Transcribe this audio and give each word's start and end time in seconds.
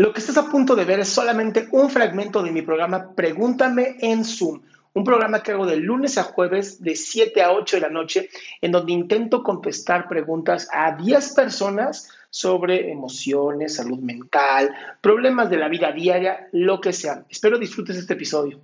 Lo 0.00 0.14
que 0.14 0.20
estás 0.20 0.38
a 0.38 0.48
punto 0.48 0.74
de 0.76 0.86
ver 0.86 1.00
es 1.00 1.10
solamente 1.10 1.68
un 1.72 1.90
fragmento 1.90 2.42
de 2.42 2.50
mi 2.50 2.62
programa 2.62 3.14
Pregúntame 3.14 3.96
en 4.00 4.24
Zoom, 4.24 4.62
un 4.94 5.04
programa 5.04 5.42
que 5.42 5.52
hago 5.52 5.66
de 5.66 5.76
lunes 5.76 6.16
a 6.16 6.22
jueves 6.22 6.82
de 6.82 6.96
7 6.96 7.42
a 7.42 7.52
8 7.52 7.76
de 7.76 7.80
la 7.82 7.90
noche, 7.90 8.30
en 8.62 8.72
donde 8.72 8.92
intento 8.92 9.42
contestar 9.42 10.08
preguntas 10.08 10.70
a 10.72 10.96
10 10.96 11.34
personas 11.34 12.08
sobre 12.30 12.90
emociones, 12.90 13.74
salud 13.76 13.98
mental, 13.98 14.74
problemas 15.02 15.50
de 15.50 15.58
la 15.58 15.68
vida 15.68 15.92
diaria, 15.92 16.48
lo 16.52 16.80
que 16.80 16.94
sea. 16.94 17.26
Espero 17.28 17.58
disfrutes 17.58 17.98
este 17.98 18.14
episodio. 18.14 18.58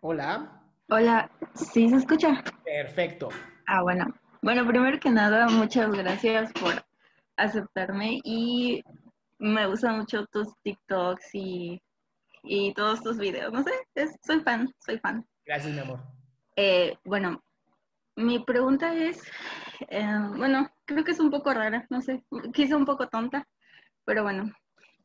Hola. 0.00 0.64
Hola, 0.90 1.30
¿sí 1.54 1.88
se 1.88 1.96
escucha? 1.96 2.44
Perfecto. 2.62 3.30
Ah, 3.66 3.80
bueno. 3.80 4.14
Bueno, 4.42 4.66
primero 4.66 5.00
que 5.00 5.08
nada, 5.08 5.48
muchas 5.48 5.90
gracias 5.92 6.52
por 6.52 6.84
aceptarme 7.38 8.20
y 8.22 8.84
me 9.42 9.66
gustan 9.66 9.98
mucho 9.98 10.24
tus 10.26 10.48
TikToks 10.62 11.34
y, 11.34 11.82
todos 12.76 13.02
tus 13.02 13.18
videos. 13.18 13.52
No 13.52 13.62
sé, 13.62 13.72
soy 14.24 14.40
fan, 14.40 14.72
soy 14.78 14.98
fan. 14.98 15.26
Gracias, 15.44 15.74
mi 15.74 15.80
amor. 15.80 16.00
Eh, 16.54 16.96
bueno, 17.04 17.42
mi 18.14 18.38
pregunta 18.44 18.94
es, 18.94 19.20
eh, 19.88 20.18
bueno, 20.36 20.70
creo 20.84 21.02
que 21.02 21.10
es 21.10 21.18
un 21.18 21.30
poco 21.30 21.52
rara, 21.52 21.86
no 21.90 22.00
sé, 22.00 22.22
quizá 22.54 22.76
un 22.76 22.84
poco 22.84 23.08
tonta, 23.08 23.48
pero 24.04 24.22
bueno, 24.22 24.52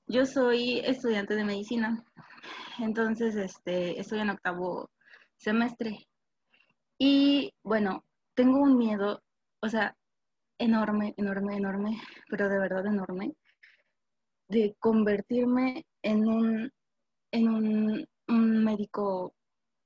yo 0.06 0.26
soy 0.26 0.80
estudiante 0.80 1.36
de 1.36 1.44
medicina, 1.44 2.04
entonces 2.80 3.36
este, 3.36 4.00
estoy 4.00 4.20
en 4.20 4.30
octavo 4.30 4.90
semestre 5.38 6.08
y 6.98 7.54
bueno, 7.64 8.04
tengo 8.36 8.60
un 8.60 8.78
miedo, 8.78 9.24
o 9.62 9.70
sea, 9.70 9.96
enorme, 10.60 11.14
enorme, 11.18 11.56
enorme, 11.56 12.02
pero 12.30 12.50
de 12.50 12.60
verdad 12.60 12.86
enorme, 12.86 13.34
de 14.48 14.76
convertirme 14.80 15.86
en 16.02 16.28
un, 16.28 16.72
en 17.32 17.48
un, 17.48 18.08
médico, 18.64 19.34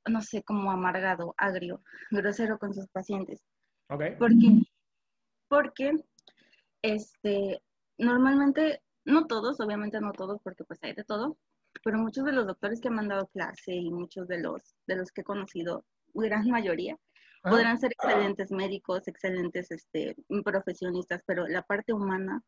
no 0.08 0.22
sé, 0.22 0.44
como 0.44 0.72
amargado, 0.72 1.33
agrio, 1.38 1.83
grosero 2.09 2.58
con 2.58 2.73
sus 2.73 2.88
pacientes. 2.88 3.41
Okay. 3.89 4.16
Porque, 4.17 4.61
porque 5.47 5.91
este, 6.81 7.61
normalmente, 7.97 8.81
no 9.05 9.27
todos, 9.27 9.59
obviamente 9.59 10.00
no 10.00 10.11
todos, 10.11 10.39
porque 10.44 10.63
pues 10.63 10.80
hay 10.83 10.94
de 10.94 11.03
todo, 11.03 11.38
pero 11.83 12.00
muchos 12.00 12.25
de 12.25 12.31
los 12.31 12.47
doctores 12.47 12.81
que 12.81 12.89
me 12.89 13.00
han 13.00 13.07
dado 13.07 13.28
clase 13.28 13.73
y 13.73 13.91
muchos 13.91 14.28
de 14.28 14.39
los, 14.39 14.75
de 14.88 14.95
los 14.95 15.11
que 15.11 15.22
he 15.22 15.25
conocido, 15.25 15.85
gran 16.13 16.50
mayoría, 16.50 16.97
podrán 17.44 17.80
ser 17.80 17.91
excelentes 17.91 18.52
médicos, 18.52 19.07
excelentes 19.07 19.72
este, 19.72 20.16
profesionistas, 20.44 21.23
pero 21.25 21.47
la 21.47 21.63
parte 21.63 21.94
humana 21.94 22.44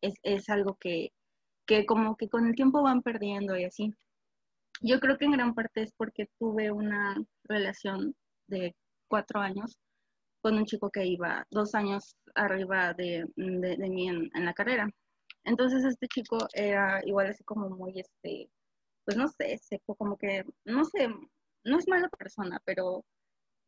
es, 0.00 0.14
es 0.22 0.48
algo 0.48 0.76
que, 0.78 1.12
que 1.66 1.86
como 1.86 2.16
que 2.16 2.28
con 2.28 2.46
el 2.46 2.54
tiempo 2.54 2.82
van 2.82 3.02
perdiendo 3.02 3.56
y 3.56 3.64
así. 3.64 3.94
Yo 4.80 5.00
creo 5.00 5.18
que 5.18 5.24
en 5.26 5.32
gran 5.32 5.54
parte 5.54 5.82
es 5.82 5.92
porque 5.96 6.28
tuve 6.38 6.70
una 6.70 7.16
relación 7.44 8.14
de 8.48 8.74
cuatro 9.08 9.40
años 9.40 9.78
con 10.42 10.56
un 10.56 10.66
chico 10.66 10.90
que 10.90 11.06
iba 11.06 11.46
dos 11.50 11.74
años 11.74 12.16
arriba 12.34 12.92
de, 12.94 13.24
de, 13.36 13.88
mí 13.88 14.08
en, 14.08 14.30
en, 14.34 14.44
la 14.44 14.52
carrera. 14.52 14.90
Entonces 15.44 15.84
este 15.84 16.08
chico 16.08 16.38
era 16.52 17.00
igual 17.06 17.28
así 17.28 17.42
como 17.44 17.70
muy, 17.70 17.98
este, 18.00 18.50
pues 19.04 19.16
no 19.16 19.28
sé, 19.28 19.58
seco, 19.58 19.94
como 19.94 20.16
que, 20.16 20.44
no 20.64 20.84
sé, 20.84 21.08
no 21.64 21.78
es 21.78 21.88
mala 21.88 22.08
persona, 22.08 22.60
pero, 22.64 23.04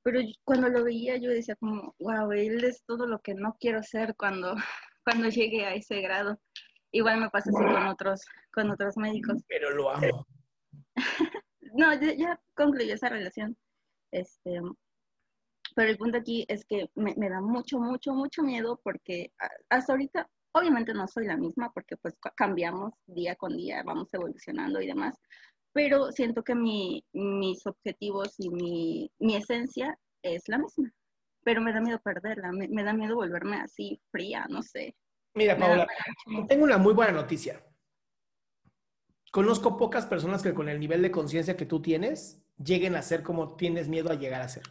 pero 0.03 0.21
cuando 0.45 0.69
lo 0.69 0.85
veía 0.85 1.17
yo 1.17 1.31
decía 1.31 1.57
como, 1.57 1.95
wow, 1.99 2.33
él 2.33 2.65
es 2.65 2.83
todo 2.87 3.07
lo 3.07 3.21
que 3.21 3.35
no 3.35 3.57
quiero 3.61 3.83
ser 3.83 4.15
cuando, 4.17 4.55
cuando 5.05 5.29
llegue 5.29 5.65
a 5.65 5.75
ese 5.75 6.01
grado. 6.01 6.39
Igual 6.93 7.21
me 7.21 7.31
pasa 7.31 7.51
así 7.51 7.65
con 7.65 7.87
otros, 7.87 8.25
con 8.53 8.71
otros 8.71 8.97
médicos. 8.97 9.43
Pero 9.49 9.71
lo 9.71 9.91
amo. 9.91 10.27
no, 11.75 11.95
ya, 11.95 12.41
concluyó 12.55 12.95
esa 12.95 13.09
relación. 13.09 13.57
Este, 14.13 14.61
pero 15.75 15.91
el 15.91 15.99
punto 15.99 16.19
aquí 16.19 16.45
es 16.49 16.65
que 16.65 16.91
me, 16.95 17.15
da 17.29 17.41
mucho, 17.41 17.79
mucho, 17.79 18.15
mucho 18.15 18.43
miedo 18.43 18.81
porque 18.83 19.33
hasta 19.69 19.93
ahorita, 19.93 20.29
obviamente 20.53 20.95
no 20.95 21.07
soy 21.07 21.27
la 21.27 21.37
misma 21.37 21.71
porque 21.73 21.97
pues 21.97 22.15
cambiamos 22.35 22.95
día 23.07 23.37
con 23.37 23.57
día, 23.57 23.83
vamos 23.85 24.09
evolucionando 24.15 24.81
y 24.81 24.87
demás, 24.87 25.17
pero 25.73 26.13
siento 26.13 26.43
que 26.43 26.55
mi, 26.55 27.05
mis 27.13 27.67
objetivos 27.67 28.35
y 28.39 28.49
mi, 28.49 29.13
mi, 29.19 29.37
esencia 29.37 29.99
es 30.23 30.49
la 30.49 30.59
misma. 30.59 30.91
Pero 31.45 31.61
me 31.61 31.73
da 31.73 31.81
miedo 31.81 32.01
perderla, 32.01 32.51
me 32.53 32.83
da 32.83 32.93
miedo 32.93 33.15
volverme 33.15 33.57
así 33.61 34.01
fría, 34.11 34.47
no 34.49 34.63
sé. 34.63 34.97
Mira, 35.37 35.57
Paula, 35.59 35.87
tengo 36.49 36.65
una 36.65 36.79
muy 36.79 36.95
buena 36.95 37.13
noticia. 37.13 37.63
Conozco 39.31 39.77
pocas 39.77 40.07
personas 40.07 40.43
que 40.43 40.55
con 40.55 40.71
el 40.71 40.81
nivel 40.81 41.03
de 41.03 41.11
conciencia 41.11 41.59
que 41.59 41.67
tú 41.67 41.83
tienes 41.83 42.43
lleguen 42.57 42.97
a 42.97 43.03
ser 43.03 43.23
como 43.23 43.55
tienes 43.55 43.87
miedo 43.87 44.11
a 44.11 44.15
llegar 44.15 44.41
a 44.41 44.49
ser. 44.49 44.63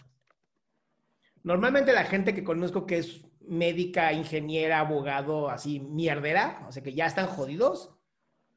Normalmente 1.44 1.94
la 1.94 2.06
gente 2.06 2.34
que 2.34 2.44
conozco 2.44 2.88
que 2.88 2.98
es 2.98 3.22
médica, 3.42 4.12
ingeniera, 4.12 4.80
abogado, 4.80 5.50
así 5.50 5.80
mierdera, 5.80 6.66
o 6.68 6.72
sea 6.72 6.82
que 6.82 6.96
ya 6.96 7.06
están 7.06 7.28
jodidos, 7.28 7.96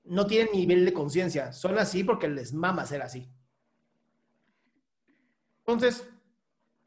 no 0.05 0.27
tienen 0.27 0.49
nivel 0.55 0.87
de 0.87 0.95
conciencia. 0.95 1.53
Son 1.53 1.79
así 1.79 2.05
porque 2.05 2.27
les 2.27 2.55
mama 2.55 2.87
ser 2.87 3.03
así. 3.03 3.31
Entonces, 5.59 6.09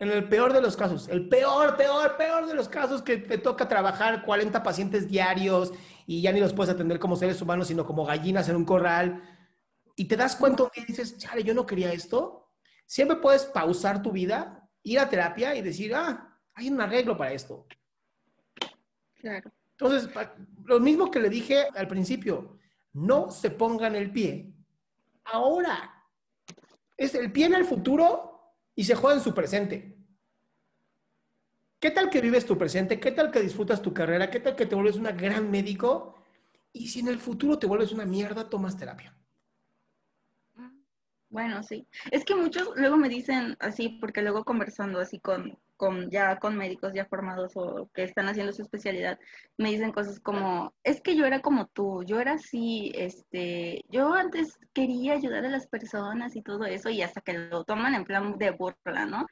en 0.02 0.10
el 0.10 0.28
peor 0.28 0.52
de 0.52 0.62
los 0.62 0.76
casos, 0.76 1.08
el 1.10 1.30
peor, 1.30 1.78
peor, 1.78 2.18
peor 2.18 2.48
de 2.48 2.56
los 2.56 2.68
casos 2.68 3.04
que 3.04 3.18
te 3.18 3.38
toca 3.38 3.68
trabajar 3.68 4.26
40 4.26 4.64
pacientes 4.64 5.08
diarios 5.08 5.72
y 6.08 6.24
ya 6.24 6.32
ni 6.32 6.40
los 6.40 6.54
puedes 6.54 6.74
atender 6.74 6.98
como 6.98 7.16
seres 7.16 7.40
humanos, 7.40 7.68
sino 7.68 7.86
como 7.86 8.04
gallinas 8.04 8.50
en 8.50 8.56
un 8.56 8.66
corral, 8.66 9.22
y 9.96 10.06
te 10.06 10.18
das 10.18 10.36
cuenta 10.36 10.64
y 10.76 10.86
dices, 10.86 11.20
chale, 11.20 11.44
yo 11.44 11.54
no 11.54 11.68
quería 11.68 11.94
esto, 11.94 12.50
siempre 12.88 13.18
puedes 13.18 13.46
pausar 13.46 14.02
tu 14.02 14.12
vida, 14.12 14.68
ir 14.82 14.98
a 14.98 15.08
terapia 15.08 15.54
y 15.56 15.62
decir, 15.62 15.94
ah, 15.94 16.36
hay 16.56 16.70
un 16.72 16.82
arreglo 16.82 17.16
para 17.16 17.34
esto. 17.34 17.68
Claro. 19.14 19.52
Entonces, 19.78 20.10
lo 20.64 20.80
mismo 20.80 21.12
que 21.12 21.20
le 21.20 21.30
dije 21.30 21.68
al 21.76 21.88
principio, 21.88 22.58
no 22.94 23.30
se 23.30 23.52
pongan 23.52 23.96
el 23.96 24.12
pie 24.12 24.52
ahora. 25.26 25.94
Es 26.98 27.14
el 27.14 27.32
pie 27.32 27.46
en 27.46 27.54
el 27.54 27.66
futuro 27.66 28.31
y 28.76 28.84
se 28.84 28.96
juega 28.96 29.18
en 29.18 29.24
su 29.24 29.34
presente. 29.34 29.98
¿Qué 31.80 31.92
tal 31.92 32.10
que 32.10 32.22
vives 32.22 32.46
tu 32.46 32.58
presente? 32.58 33.00
¿Qué 33.00 33.12
tal 33.12 33.32
que 33.32 33.42
disfrutas 33.42 33.82
tu 33.82 33.94
carrera? 33.94 34.30
¿Qué 34.30 34.40
tal 34.40 34.56
que 34.56 34.68
te 34.68 34.76
vuelves 34.76 34.98
un 34.98 35.04
gran 35.18 35.50
médico? 35.50 36.16
Y 36.72 36.88
si 36.88 37.00
en 37.00 37.08
el 37.08 37.20
futuro 37.20 37.58
te 37.58 37.68
vuelves 37.68 37.92
una 37.92 38.06
mierda, 38.06 38.50
tomas 38.50 38.78
terapia. 38.78 39.16
Bueno, 41.30 41.64
sí. 41.64 41.88
Es 42.12 42.26
que 42.26 42.36
muchos 42.36 42.70
luego 42.76 42.98
me 42.98 43.10
dicen 43.10 43.56
así, 43.60 43.90
porque 43.90 44.22
luego 44.22 44.44
conversando 44.44 45.00
así 45.00 45.20
con, 45.20 45.58
con 45.82 46.12
ya 46.12 46.38
con 46.38 46.56
médicos 46.56 46.94
ya 46.94 47.06
formados 47.06 47.54
o 47.56 47.90
que 47.92 48.04
están 48.04 48.28
haciendo 48.28 48.54
su 48.54 48.62
especialidad, 48.62 49.18
me 49.58 49.72
dicen 49.72 49.92
cosas 49.92 50.20
como, 50.20 50.76
es 50.84 51.02
que 51.02 51.16
yo 51.16 51.26
era 51.26 51.42
como 51.42 51.66
tú, 51.74 52.04
yo 52.04 52.20
era 52.20 52.34
así, 52.34 52.92
este, 52.94 53.84
yo 53.90 54.14
antes 54.14 54.60
quería 54.74 55.14
ayudar 55.14 55.44
a 55.44 55.50
las 55.50 55.66
personas 55.66 56.36
y 56.36 56.44
todo 56.44 56.66
eso, 56.66 56.92
y 56.92 57.02
hasta 57.02 57.22
que 57.22 57.34
lo 57.34 57.64
toman 57.64 57.96
en 57.96 58.06
plan 58.06 58.38
de 58.38 58.52
burla, 58.52 59.08
¿no? 59.08 59.26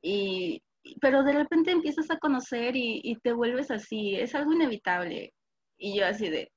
Y, 0.00 0.62
pero 1.02 1.22
de 1.22 1.34
repente 1.34 1.70
empiezas 1.70 2.10
a 2.10 2.18
conocer 2.18 2.76
y, 2.76 3.02
y 3.04 3.16
te 3.16 3.34
vuelves 3.34 3.70
así, 3.70 4.16
es 4.16 4.34
algo 4.34 4.54
inevitable. 4.54 5.34
Y 5.76 5.98
yo 5.98 6.06
así 6.06 6.30
de, 6.30 6.50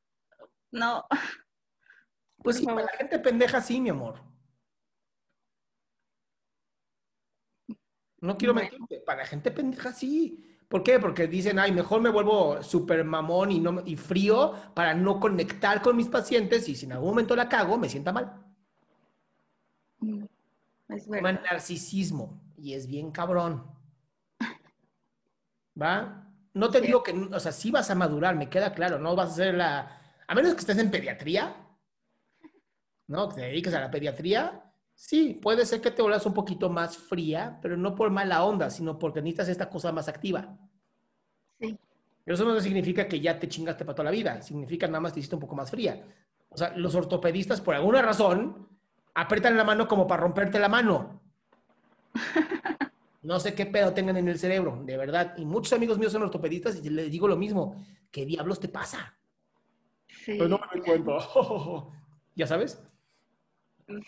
no. 0.72 1.04
Pues 2.38 2.58
sí, 2.58 2.66
para 2.66 2.84
la 2.84 2.98
gente 2.98 3.20
pendeja 3.20 3.60
sí, 3.60 3.82
mi 3.82 3.90
amor. 3.90 4.22
No 8.24 8.38
quiero 8.38 8.54
mentirte, 8.54 9.02
para 9.06 9.26
gente 9.26 9.52
pendeja 9.52 9.92
sí. 9.92 10.58
¿Por 10.70 10.82
qué? 10.82 10.98
Porque 10.98 11.28
dicen, 11.28 11.60
ay, 11.60 11.74
mejor 11.74 12.00
me 12.00 12.10
vuelvo 12.10 12.64
súper 12.64 13.04
mamón 13.04 13.52
y, 13.52 13.60
no, 13.60 13.84
y 13.86 13.98
frío 13.98 14.54
para 14.74 14.94
no 14.94 15.20
conectar 15.20 15.82
con 15.82 15.98
mis 15.98 16.08
pacientes 16.08 16.70
y 16.70 16.76
si 16.76 16.86
en 16.86 16.94
algún 16.94 17.10
momento 17.10 17.36
la 17.36 17.50
cago, 17.50 17.78
me 17.78 17.90
sienta 17.90 18.14
mal. 18.14 18.42
Mm, 20.00 20.24
es 20.88 21.10
verdad. 21.10 21.42
narcisismo 21.44 22.42
y 22.58 22.74
es 22.76 22.88
bien 22.88 23.12
cabrón. 23.12 23.70
¿Va? 25.80 26.26
No 26.54 26.70
te 26.70 26.80
digo 26.80 27.04
que, 27.04 27.12
o 27.12 27.40
sea, 27.42 27.52
sí 27.52 27.72
vas 27.72 27.92
a 27.92 27.96
madurar, 27.96 28.38
me 28.38 28.50
queda 28.50 28.74
claro, 28.74 29.00
no 29.00 29.18
vas 29.18 29.32
a 29.32 29.36
ser 29.36 29.56
la... 29.56 30.00
A 30.26 30.34
menos 30.34 30.54
que 30.54 30.62
estés 30.62 30.78
en 30.78 30.90
pediatría, 30.90 31.58
¿no? 33.08 33.28
Que 33.28 33.36
te 33.36 33.42
dediques 33.42 33.74
a 33.74 33.82
la 33.82 33.92
pediatría, 33.92 34.73
Sí, 34.96 35.40
puede 35.42 35.66
ser 35.66 35.82
que 35.82 35.92
te 35.92 36.02
vuelvas 36.02 36.26
un 36.26 36.34
poquito 36.34 36.70
más 36.70 36.98
fría, 36.98 37.60
pero 37.62 37.76
no 37.76 37.96
por 37.96 38.10
mala 38.10 38.44
onda, 38.44 38.70
sino 38.70 38.98
porque 38.98 39.22
necesitas 39.22 39.50
esta 39.50 39.70
cosa 39.70 39.92
más 39.92 40.08
activa. 40.08 40.58
Sí. 41.60 41.78
Pero 42.24 42.36
eso 42.36 42.46
no 42.46 42.60
significa 42.60 43.08
que 43.08 43.20
ya 43.20 43.38
te 43.40 43.50
chingaste 43.50 43.84
para 43.84 43.96
toda 43.96 44.06
la 44.06 44.12
vida, 44.12 44.42
significa 44.42 44.88
nada 44.88 45.02
más 45.02 45.12
que 45.12 45.16
te 45.16 45.20
hiciste 45.22 45.36
un 45.36 45.42
poco 45.42 45.56
más 45.56 45.72
fría. 45.72 46.04
O 46.50 46.58
sea, 46.58 46.76
los 46.78 46.96
ortopedistas, 46.96 47.62
por 47.62 47.76
alguna 47.76 48.02
razón, 48.02 48.70
apretan 49.16 49.58
la 49.58 49.64
mano 49.64 49.88
como 49.88 50.08
para 50.08 50.24
romperte 50.24 50.60
la 50.60 50.70
mano. 50.70 51.22
No 53.24 53.40
sé 53.40 53.56
qué 53.56 53.66
pedo 53.66 53.94
tengan 53.94 54.18
en 54.18 54.28
el 54.28 54.38
cerebro, 54.38 54.82
de 54.84 54.98
verdad. 54.98 55.36
Y 55.38 55.46
muchos 55.46 55.72
amigos 55.72 55.98
míos 55.98 56.12
son 56.12 56.24
ortopedistas 56.24 56.84
y 56.84 56.90
les 56.90 57.10
digo 57.10 57.26
lo 57.26 57.38
mismo. 57.38 57.82
¿Qué 58.12 58.26
diablos 58.26 58.60
te 58.60 58.68
pasa? 58.68 59.18
Sí. 60.08 60.36
Pero 60.38 60.50
no 60.50 60.58
me 60.58 60.68
doy 60.74 60.82
cuenta. 60.82 61.20
¿Ya 62.36 62.46
sabes? 62.48 62.84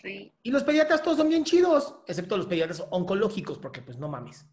Sí. 0.02 0.32
Y 0.42 0.50
los 0.50 0.64
pediatras 0.64 1.02
todos 1.02 1.18
son 1.18 1.28
bien 1.28 1.44
chidos, 1.44 1.96
excepto 2.06 2.36
los 2.36 2.46
pediatras 2.46 2.84
oncológicos, 2.90 3.58
porque 3.58 3.82
pues 3.82 3.98
no 3.98 4.08
mames. 4.08 4.46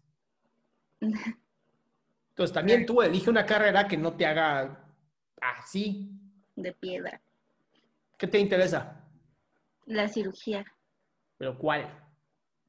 Entonces 1.00 2.52
también 2.52 2.84
tú 2.84 3.00
elige 3.00 3.30
una 3.30 3.46
carrera 3.46 3.86
que 3.86 3.96
no 3.96 4.14
te 4.14 4.26
haga 4.26 4.84
así. 5.40 6.10
De 6.56 6.72
piedra. 6.72 7.20
¿Qué 8.18 8.26
te 8.26 8.38
interesa? 8.38 9.04
La 9.86 10.08
cirugía. 10.08 10.64
¿Pero 11.36 11.58
cuál? 11.58 12.04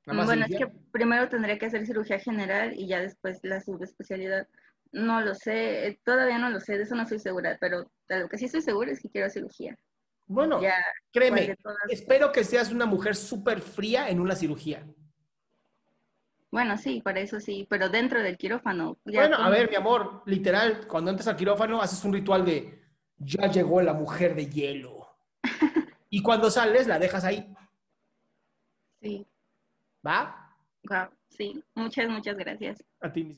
bueno, 0.06 0.46
es 0.48 0.56
que 0.56 0.68
primero 0.92 1.30
tendría 1.30 1.58
que 1.58 1.66
hacer 1.66 1.86
cirugía 1.86 2.20
general 2.20 2.74
y 2.76 2.88
ya 2.88 3.00
después 3.00 3.40
la 3.44 3.62
subespecialidad. 3.62 4.48
No 4.92 5.22
lo 5.22 5.34
sé, 5.34 6.00
todavía 6.04 6.38
no 6.38 6.50
lo 6.50 6.60
sé, 6.60 6.78
de 6.78 6.84
eso 6.84 6.96
no 6.96 7.04
estoy 7.04 7.20
segura, 7.20 7.58
pero 7.60 7.90
de 8.08 8.20
lo 8.20 8.30
que 8.30 8.38
sí 8.38 8.46
estoy 8.46 8.62
segura 8.62 8.92
es 8.92 9.02
que 9.02 9.10
quiero 9.10 9.30
cirugía. 9.30 9.78
Bueno, 10.28 10.60
créeme, 11.12 11.56
espero 11.90 12.32
que 12.32 12.44
seas 12.44 12.72
una 12.72 12.86
mujer 12.86 13.16
súper 13.16 13.62
fría 13.62 14.10
en 14.10 14.20
una 14.20 14.36
cirugía. 14.36 14.86
Bueno, 16.50 16.78
sí, 16.78 17.02
para 17.02 17.20
eso 17.20 17.40
sí, 17.40 17.68
pero 17.70 17.90
dentro 17.90 18.22
del 18.24 18.38
quirófano. 18.38 18.98
bueno, 19.04 19.36
a 19.38 19.50
ver, 19.50 19.70
mi 19.70 19.76
amor, 19.76 20.24
literal, 20.26 20.88
cuando 20.88 21.12
entras 21.12 21.28
al 21.28 21.36
quirófano 21.36 21.82
haces 21.82 22.04
un 22.06 22.14
ritual 22.14 22.46
de 22.46 22.82
ya 23.18 23.48
llegó 23.48 23.82
la 23.82 23.94
mujer 23.94 24.36
de 24.36 24.50
hielo. 24.50 25.16
y 26.10 26.22
cuando 26.22 26.50
sales 26.50 26.88
la 26.88 26.98
dejas 26.98 27.24
ahí. 27.24 27.54
Sí. 29.02 29.28
¿Va? 30.06 30.56
Wow, 30.84 31.10
sí, 31.30 31.64
muchas, 31.74 32.10
muchas 32.10 32.38
gracias. 32.38 32.84
A 33.02 33.12
ti, 33.12 33.38